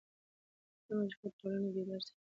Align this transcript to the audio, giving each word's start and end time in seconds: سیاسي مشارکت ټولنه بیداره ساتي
سیاسي 0.83 0.93
مشارکت 1.01 1.33
ټولنه 1.39 1.67
بیداره 1.73 2.01
ساتي 2.05 2.19